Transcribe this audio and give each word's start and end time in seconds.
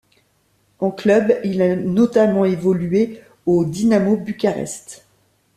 En 0.79 0.89
club, 0.89 1.35
il 1.43 1.61
a 1.61 1.75
notamment 1.75 2.43
évolué 2.45 3.21
au 3.45 3.65
Dinamo 3.65 4.17
Bucarest. 4.17 5.05